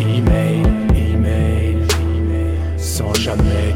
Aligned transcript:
email, 0.00 0.62
email, 0.96 1.78
email, 2.16 2.56
sans 2.76 3.14
jamais 3.14 3.67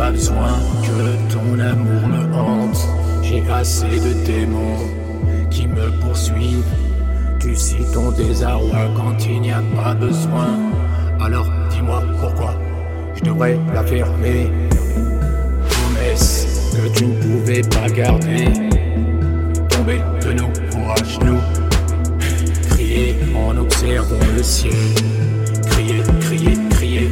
pas 0.00 0.12
besoin 0.12 0.54
que 0.82 1.30
ton 1.30 1.58
amour 1.58 2.08
me 2.08 2.34
hante. 2.34 2.88
J'ai 3.22 3.42
assez 3.52 4.00
de 4.06 4.14
démons 4.24 4.88
qui 5.50 5.66
me 5.66 5.90
poursuivent. 6.00 6.74
Tu 7.38 7.54
cites 7.54 7.92
ton 7.92 8.10
désarroi 8.10 8.88
quand 8.96 9.26
il 9.26 9.42
n'y 9.42 9.52
a 9.52 9.62
pas 9.76 9.92
besoin. 9.92 10.52
Alors 11.20 11.46
dis-moi 11.68 12.02
pourquoi 12.18 12.54
je 13.14 13.24
devrais 13.24 13.58
la 13.74 13.82
fermer. 13.82 14.50
Promesse 15.68 16.72
que 16.74 16.98
tu 16.98 17.04
ne 17.04 17.16
pouvais 17.20 17.60
pas 17.60 17.90
garder. 17.90 18.44
Tomber 19.68 20.00
de 20.24 20.32
nous 20.32 20.50
pour 20.70 20.92
à 20.92 21.04
genoux. 21.04 21.42
Crier 22.70 23.16
en 23.36 23.54
observant 23.58 24.26
le 24.34 24.42
ciel. 24.42 24.72
Crier, 25.68 26.02
crier, 26.22 26.58
crier, 26.70 27.10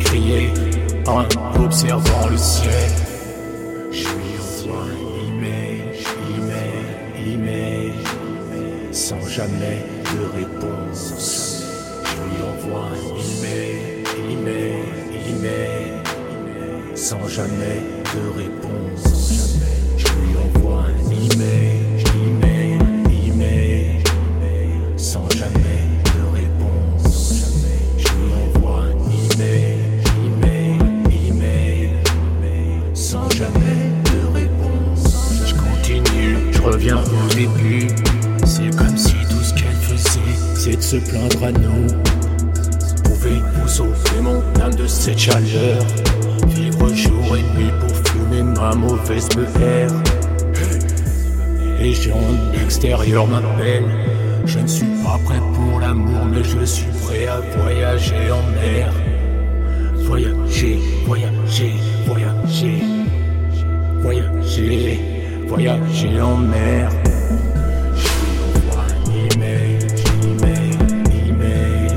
crier 0.00 0.73
en 1.06 1.24
observant 1.62 2.28
le 2.28 2.36
ciel. 2.36 2.90
Je 3.90 4.08
lui 4.08 4.38
envoie 4.40 4.86
email, 5.26 5.82
email, 6.36 7.32
email, 7.32 7.92
sans 8.92 9.26
jamais 9.26 9.84
de 10.04 10.38
réponse. 10.38 11.64
Je 12.04 12.16
lui 12.22 12.42
envoie 12.42 12.88
email, 13.18 14.04
email, 14.30 14.84
email, 15.28 16.96
sans 16.96 17.26
jamais 17.28 17.82
de 18.14 18.38
réponse. 18.38 19.32
Je 19.32 19.83
au 37.14 37.34
début. 37.34 37.88
C'est 38.46 38.74
comme 38.76 38.96
si 38.96 39.14
tout 39.28 39.42
ce 39.42 39.54
qu'elle 39.54 39.72
faisait, 39.72 40.20
c'est 40.54 40.76
de 40.76 40.82
se 40.82 40.96
plaindre 40.96 41.44
à 41.44 41.52
nous. 41.52 41.86
Pouvez-vous 43.04 43.68
sauver 43.68 44.20
mon 44.22 44.42
âme 44.62 44.74
de 44.74 44.86
cette 44.86 45.18
chaleur? 45.18 45.84
Vivre 46.48 46.88
jour 46.94 47.36
et 47.36 47.42
nuit 47.58 47.72
pour 47.80 47.96
fumer 48.10 48.42
ma 48.42 48.74
mauvaise 48.74 49.28
BR 49.28 49.92
Les 51.80 51.94
gens 51.94 52.20
de 52.52 52.58
l'extérieur 52.58 53.26
m'appellent. 53.26 53.88
Je 54.46 54.58
ne 54.58 54.66
suis 54.66 54.86
pas 55.02 55.18
prêt 55.24 55.40
pour 55.54 55.80
l'amour 55.80 56.26
Mais 56.30 56.44
je 56.44 56.64
suis 56.64 56.86
prêt 57.02 57.26
à 57.26 57.40
voyager 57.58 58.30
en 58.30 58.42
mer. 58.60 58.92
Voyager, 59.94 60.78
voyager, 61.06 61.74
voyager. 62.06 62.82
Voyager, 64.02 65.13
voyager 65.46 66.20
en 66.20 66.36
mer 66.36 66.90
Je 67.96 68.08
lui 68.08 68.38
envoie 68.46 68.84
un 68.90 69.04
email, 69.12 69.78
email, 70.22 70.78
email 71.28 71.88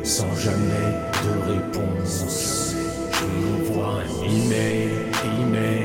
sans 0.00 0.34
jamais 0.36 0.92
de 1.20 1.50
réponse. 1.50 2.74
Je 3.14 3.24
lui 3.24 3.44
envoie 3.54 4.02
un 4.02 4.24
email, 4.26 4.92
email, 5.40 5.81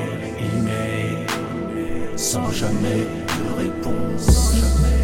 jamais 2.51 3.07
de 3.37 3.57
réponse. 3.57 4.25
Sans 4.25 4.55
jamais 4.55 4.96